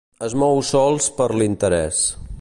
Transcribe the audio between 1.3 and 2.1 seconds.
l'interès.